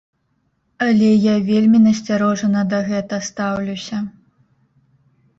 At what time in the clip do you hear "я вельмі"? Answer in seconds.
1.25-1.81